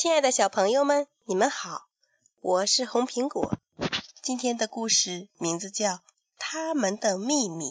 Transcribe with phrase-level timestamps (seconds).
[0.00, 1.88] 亲爱的小朋友们，你们好，
[2.40, 3.58] 我是红苹果。
[4.22, 5.94] 今天的故事名字叫
[6.38, 7.70] 《他们的秘密》。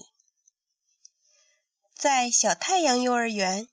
[1.96, 3.70] 在小太阳幼儿园，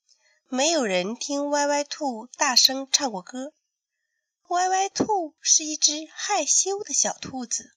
[0.46, 3.52] 没有人听歪歪兔大声唱过歌。
[4.46, 7.74] 歪歪兔是一只害羞的小兔子，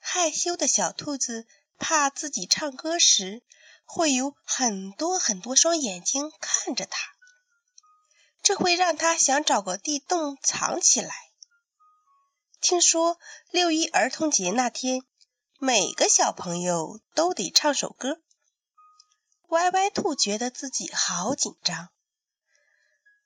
[0.00, 1.46] 害羞的小兔子
[1.78, 3.44] 怕自己唱歌时
[3.84, 7.13] 会有很多很多双眼睛看着它。
[8.44, 11.14] 这会让他想找个地洞藏起来。
[12.60, 13.18] 听说
[13.50, 15.02] 六一儿童节那天，
[15.58, 18.20] 每个小朋友都得唱首歌。
[19.48, 21.88] 歪歪兔觉得自己好紧张，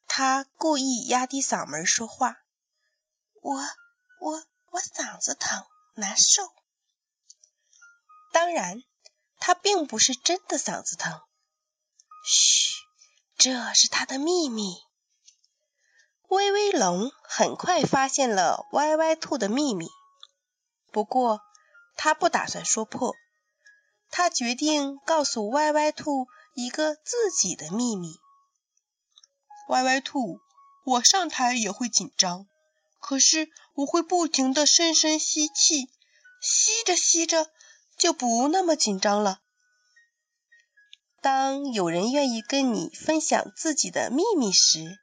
[0.07, 2.37] 他故意压低嗓门说话
[3.43, 3.57] ：“我、
[4.21, 6.43] 我、我嗓子疼，难受。”
[8.31, 8.85] 当然，
[9.41, 11.21] 他并不是真的嗓子疼。
[12.25, 12.73] 嘘，
[13.37, 14.77] 这是他的秘密。
[16.29, 19.89] 威威龙很快发现了歪歪兔的秘密，
[20.93, 21.41] 不过
[21.97, 23.17] 他不打算说破。
[24.11, 28.15] 他决定告诉歪歪兔一个自己的秘密。
[29.69, 30.41] 歪歪兔，
[30.85, 32.47] 我上台也会紧张，
[33.01, 35.89] 可是我会不停的深深吸气，
[36.43, 37.51] 吸着吸着
[37.97, 39.41] 就不那么紧张了。
[41.23, 44.99] 当有人愿意跟你分享自己的秘密时，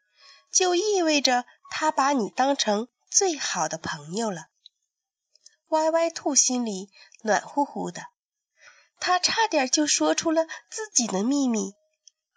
[0.56, 4.48] 就意味着他把你当成最好的朋友了。
[5.68, 6.90] 歪歪兔心里
[7.24, 8.08] 暖乎乎的，
[9.02, 11.74] 他差点就说出了自己的秘密。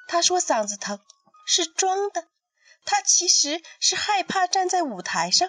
[0.09, 0.99] 他说嗓子疼
[1.47, 2.29] 是装的，
[2.85, 5.49] 他其实是害怕站在舞台上。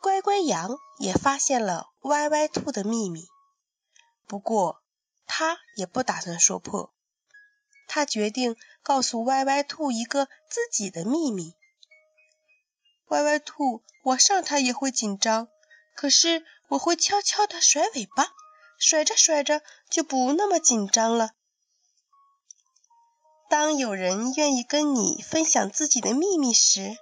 [0.00, 3.28] 乖乖羊也发现了歪歪兔的秘密，
[4.26, 4.82] 不过
[5.26, 6.92] 他也不打算说破。
[7.86, 11.54] 他决定告诉歪歪兔一个自己的秘密。
[13.08, 15.48] 歪歪兔，我上台也会紧张，
[15.94, 18.28] 可是我会悄悄地甩尾巴，
[18.78, 21.30] 甩着甩着就不那么紧张了。
[23.48, 26.96] 当有人愿意跟你分享自己的秘密时，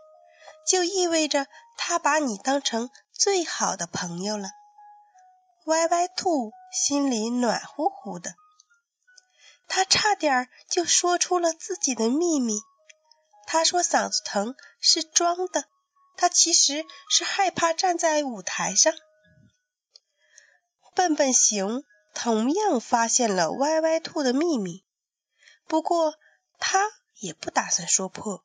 [0.69, 1.47] 就意味着
[1.79, 4.51] 他把你当成最好的朋友了。
[5.65, 8.35] 歪歪兔心里暖乎乎的。
[9.75, 12.61] 他差点就说出了自己的秘密。
[13.45, 15.65] 他说嗓子疼是装的，
[16.17, 18.95] 他其实是害怕站在舞台上。
[20.95, 21.83] 笨笨熊
[22.15, 24.85] 同样发现了歪歪兔的秘密，
[25.67, 26.15] 不过
[26.61, 26.79] 他
[27.19, 28.45] 也不打算说破。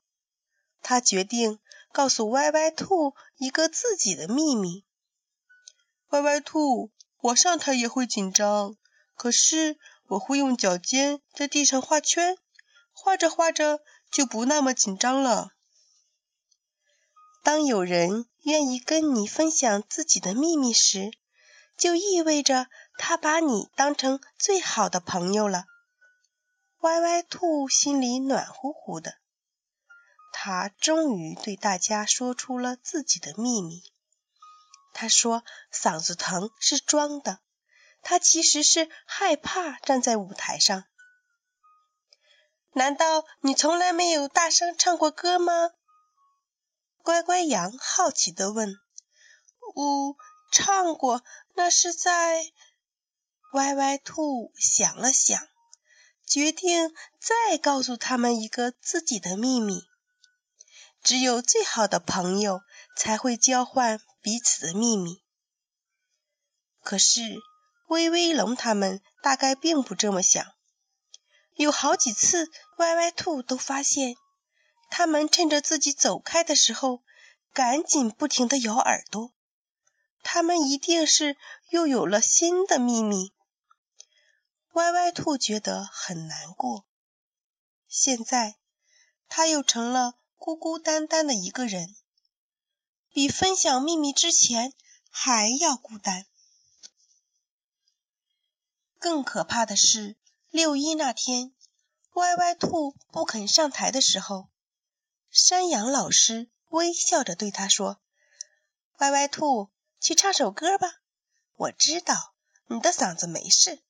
[0.81, 1.59] 他决定
[1.91, 4.83] 告诉歪歪兔一个自己的秘密。
[6.09, 8.75] 歪歪兔，我上台也会紧张，
[9.15, 9.77] 可是。
[10.09, 12.35] 我会用脚尖在地上画圈，
[12.93, 13.79] 画着画着
[14.11, 15.51] 就不那么紧张了。
[17.43, 21.11] 当有人愿意跟你分享自己的秘密时，
[21.77, 25.65] 就意味着他把你当成最好的朋友了。
[26.79, 29.15] 歪歪兔心里暖乎乎的，
[30.33, 33.83] 他终于对大家说出了自己的秘密。
[34.91, 37.39] 他说：“嗓子疼是装的。”
[38.01, 40.85] 他其实是害怕站在舞台上。
[42.71, 45.71] 难道你从来没有大声唱过歌吗？
[47.03, 48.75] 乖乖羊好奇地问。
[49.75, 50.15] 呜，
[50.51, 51.23] 唱过，
[51.55, 52.43] 那是在……
[53.53, 55.47] 歪歪兔想了想，
[56.25, 59.81] 决定再告诉他们一个自己的秘密。
[61.03, 62.61] 只有最好的朋友
[62.95, 65.23] 才会交换彼此的秘密。
[66.81, 67.21] 可是。
[67.89, 70.45] 威威龙他们大概并不这么想。
[71.55, 74.15] 有好几次，歪歪兔都发现，
[74.91, 77.01] 他们趁着自己走开的时候，
[77.51, 79.33] 赶紧不停地咬耳朵。
[80.21, 81.35] 他们一定是
[81.69, 83.33] 又有了新的秘密。
[84.73, 86.85] 歪歪兔觉得很难过。
[87.87, 88.55] 现在，
[89.27, 91.95] 他又成了孤孤单单的一个人，
[93.11, 94.73] 比分享秘密之前
[95.09, 96.27] 还要孤单。
[98.99, 100.17] 更可怕的是，
[100.49, 101.53] 六一那天，
[102.13, 104.49] 歪歪兔不肯上台的时候，
[105.31, 108.01] 山羊老师微笑着对他说
[108.99, 110.99] ：“歪歪兔，去唱首歌吧，
[111.55, 112.33] 我知道
[112.67, 113.81] 你的嗓子没事。”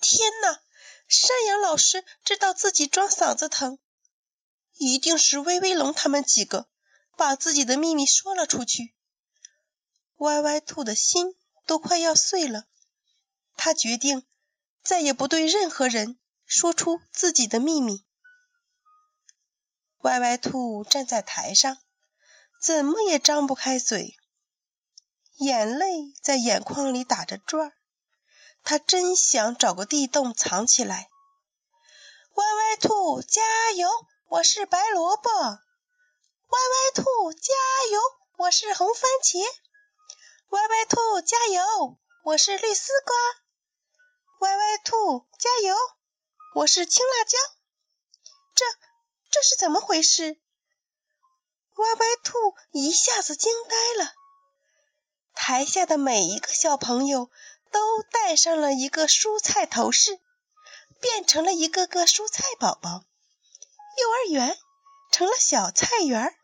[0.00, 0.60] 天哪！
[1.06, 3.78] 山羊老师知道自己装嗓子疼，
[4.76, 6.68] 一定是威威龙他们几个
[7.16, 8.94] 把自己的秘密说了出去。
[10.16, 11.34] 歪歪兔的心
[11.66, 12.66] 都快要碎了。
[13.56, 14.26] 他决定
[14.82, 18.04] 再也不对任何人说出自己的秘密。
[20.02, 21.78] 歪歪兔站在台上，
[22.60, 24.16] 怎么也张不开嘴，
[25.36, 27.72] 眼泪在眼眶里打着转儿。
[28.62, 31.08] 他真想找个地洞藏起来。
[32.34, 33.42] 歪歪兔加
[33.72, 33.88] 油！
[34.26, 35.30] 我是白萝卜。
[35.30, 37.52] 歪歪兔加
[37.92, 38.00] 油！
[38.36, 39.38] 我是红番茄。
[40.48, 41.98] 歪歪兔加油！
[42.24, 43.43] 我是绿丝瓜。
[44.40, 45.76] 歪歪兔加油！
[46.54, 47.38] 我是青辣椒。
[48.54, 48.64] 这
[49.30, 50.38] 这是怎么回事？
[51.76, 54.12] 歪歪兔一下子惊呆了。
[55.34, 57.30] 台下的每一个小朋友
[57.70, 60.20] 都戴上了一个蔬菜头饰，
[61.00, 63.04] 变成了一个个蔬菜宝宝。
[63.96, 64.58] 幼儿园
[65.10, 66.36] 成了小菜园。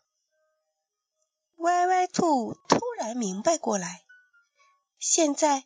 [1.56, 4.04] 歪歪兔突然明白过来，
[4.98, 5.64] 现在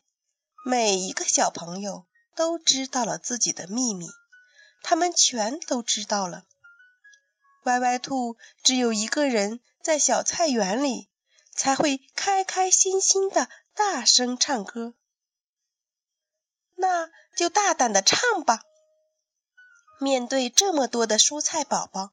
[0.65, 4.09] 每一个小朋友都知道了自己的秘密。
[4.83, 6.45] 他们全都知道了，
[7.63, 11.09] 歪歪兔只有一个人在小菜园里，
[11.55, 14.93] 才会开开心心的大声唱歌。
[16.75, 18.61] 那就大胆的唱吧！
[19.99, 22.11] 面对这么多的蔬菜宝宝，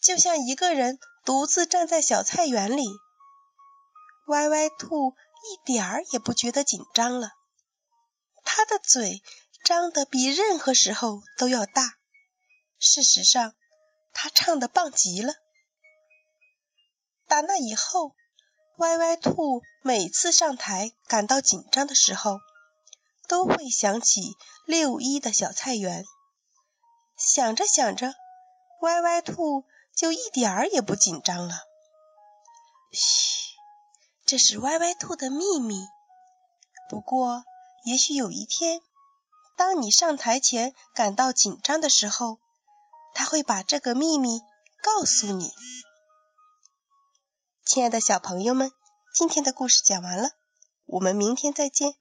[0.00, 2.86] 就像一个人独自站在小菜园里，
[4.28, 7.32] 歪歪兔一点儿也不觉得紧张了。
[8.44, 9.24] 他的嘴。
[9.66, 11.98] 张得比任何时候都要大。
[12.78, 13.52] 事实上，
[14.12, 15.34] 他唱的棒极了。
[17.26, 18.14] 打那以后，
[18.78, 22.38] 歪歪兔每次上台感到紧张的时候，
[23.26, 24.36] 都会想起
[24.66, 26.04] 六一的小菜园。
[27.16, 28.14] 想着想着，
[28.82, 29.64] 歪歪兔
[29.96, 31.56] 就一点儿也不紧张了。
[32.92, 33.56] 嘘，
[34.26, 35.88] 这是歪歪兔的秘密。
[36.88, 37.42] 不过，
[37.84, 38.80] 也许有一天。
[39.56, 42.38] 当你上台前感到紧张的时候，
[43.14, 44.40] 他会把这个秘密
[44.82, 45.50] 告诉你。
[47.64, 48.70] 亲爱的小朋友们，
[49.14, 50.30] 今天的故事讲完了，
[50.84, 51.94] 我们明天再见。